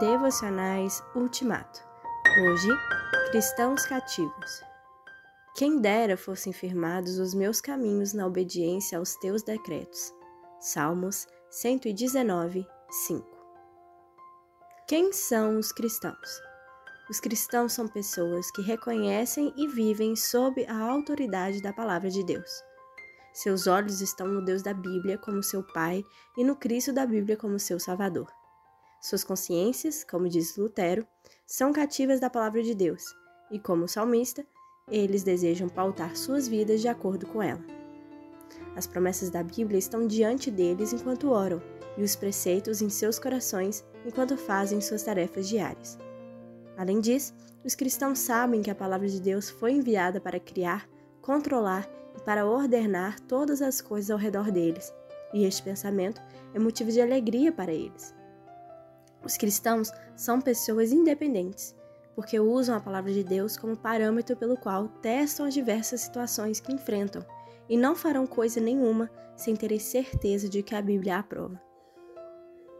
Devocionais 0.00 1.02
Ultimato. 1.14 1.78
Hoje, 2.42 2.68
cristãos 3.30 3.84
cativos. 3.84 4.62
Quem 5.54 5.78
dera 5.78 6.16
fossem 6.16 6.54
firmados 6.54 7.18
os 7.18 7.34
meus 7.34 7.60
caminhos 7.60 8.14
na 8.14 8.26
obediência 8.26 8.96
aos 8.96 9.14
teus 9.16 9.42
decretos. 9.42 10.10
Salmos 10.58 11.26
119, 11.50 12.66
5. 13.06 13.26
Quem 14.88 15.12
são 15.12 15.58
os 15.58 15.70
cristãos? 15.70 16.40
Os 17.10 17.20
cristãos 17.20 17.74
são 17.74 17.86
pessoas 17.86 18.50
que 18.52 18.62
reconhecem 18.62 19.52
e 19.54 19.68
vivem 19.68 20.16
sob 20.16 20.64
a 20.64 20.78
autoridade 20.78 21.60
da 21.60 21.74
palavra 21.74 22.08
de 22.08 22.24
Deus. 22.24 22.50
Seus 23.34 23.66
olhos 23.66 24.00
estão 24.00 24.26
no 24.26 24.42
Deus 24.42 24.62
da 24.62 24.72
Bíblia 24.72 25.18
como 25.18 25.42
seu 25.42 25.62
Pai 25.62 26.02
e 26.38 26.42
no 26.42 26.56
Cristo 26.56 26.90
da 26.90 27.04
Bíblia 27.04 27.36
como 27.36 27.58
seu 27.58 27.78
Salvador. 27.78 28.39
Suas 29.00 29.24
consciências, 29.24 30.04
como 30.04 30.28
diz 30.28 30.56
Lutero, 30.56 31.06
são 31.46 31.72
cativas 31.72 32.20
da 32.20 32.28
palavra 32.28 32.62
de 32.62 32.74
Deus, 32.74 33.02
e 33.50 33.58
como 33.58 33.88
salmista, 33.88 34.44
eles 34.88 35.22
desejam 35.22 35.68
pautar 35.68 36.14
suas 36.16 36.46
vidas 36.46 36.82
de 36.82 36.88
acordo 36.88 37.26
com 37.26 37.42
ela. 37.42 37.64
As 38.76 38.86
promessas 38.86 39.30
da 39.30 39.42
Bíblia 39.42 39.78
estão 39.78 40.06
diante 40.06 40.50
deles 40.50 40.92
enquanto 40.92 41.30
oram, 41.30 41.62
e 41.96 42.02
os 42.02 42.14
preceitos 42.14 42.82
em 42.82 42.90
seus 42.90 43.18
corações 43.18 43.84
enquanto 44.04 44.36
fazem 44.36 44.80
suas 44.80 45.02
tarefas 45.02 45.48
diárias. 45.48 45.98
Além 46.76 47.00
disso, 47.00 47.34
os 47.64 47.74
cristãos 47.74 48.18
sabem 48.18 48.62
que 48.62 48.70
a 48.70 48.74
palavra 48.74 49.08
de 49.08 49.20
Deus 49.20 49.48
foi 49.48 49.72
enviada 49.72 50.20
para 50.20 50.38
criar, 50.38 50.88
controlar 51.22 51.88
e 52.16 52.20
para 52.20 52.46
ordenar 52.46 53.18
todas 53.20 53.62
as 53.62 53.80
coisas 53.80 54.10
ao 54.10 54.18
redor 54.18 54.50
deles, 54.50 54.92
e 55.32 55.44
este 55.44 55.62
pensamento 55.62 56.20
é 56.54 56.58
motivo 56.58 56.90
de 56.92 57.00
alegria 57.00 57.50
para 57.50 57.72
eles. 57.72 58.19
Os 59.30 59.36
cristãos 59.36 59.92
são 60.16 60.40
pessoas 60.40 60.90
independentes, 60.90 61.72
porque 62.16 62.40
usam 62.40 62.74
a 62.74 62.80
palavra 62.80 63.12
de 63.12 63.22
Deus 63.22 63.56
como 63.56 63.76
parâmetro 63.76 64.36
pelo 64.36 64.56
qual 64.56 64.88
testam 64.88 65.46
as 65.46 65.54
diversas 65.54 66.00
situações 66.00 66.58
que 66.58 66.72
enfrentam 66.72 67.24
e 67.68 67.76
não 67.76 67.94
farão 67.94 68.26
coisa 68.26 68.58
nenhuma 68.58 69.08
sem 69.36 69.54
terem 69.54 69.78
certeza 69.78 70.48
de 70.48 70.64
que 70.64 70.74
a 70.74 70.82
Bíblia 70.82 71.20
aprova. 71.20 71.62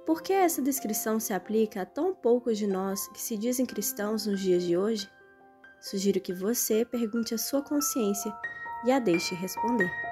Por 0.05 0.23
que 0.23 0.33
essa 0.33 0.61
descrição 0.61 1.21
se 1.21 1.33
aplica 1.33 1.83
a 1.83 1.87
tão 1.87 2.13
poucos 2.13 2.59
de 2.59 2.67
nós 2.67 3.07
que 3.13 3.21
se 3.21 3.37
dizem 3.37 3.65
cristãos 3.65 4.27
nos 4.27 4.41
dias 4.41 4.65
de 4.65 4.77
hoje? 4.77 5.09
Sugiro 5.81 6.21
que 6.21 6.33
você 6.33 6.85
pergunte 6.85 7.33
à 7.33 7.39
sua 7.39 7.63
consciência 7.63 8.37
e 8.85 8.91
a 8.91 8.99
deixe 8.99 9.37
responder. 9.37 10.10